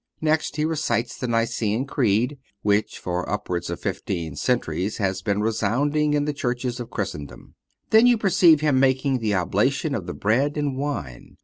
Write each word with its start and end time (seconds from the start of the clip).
Next 0.19 0.55
he 0.55 0.65
recites 0.65 1.15
the 1.15 1.27
Nicene 1.27 1.85
Creed, 1.85 2.39
which 2.63 2.97
for 2.97 3.29
upwards 3.29 3.69
of 3.69 3.79
fifteen 3.79 4.35
centuries 4.35 4.97
has 4.97 5.21
been 5.21 5.41
resounding 5.41 6.15
in 6.15 6.25
the 6.25 6.33
churches 6.33 6.79
of 6.79 6.89
Christendom. 6.89 7.53
Then 7.91 8.07
you 8.07 8.17
perceive 8.17 8.61
him 8.61 8.79
making 8.79 9.19
the 9.19 9.35
oblation 9.35 9.93
of 9.93 10.07
the 10.07 10.15
bread 10.15 10.57
and 10.57 10.75
wine. 10.75 11.37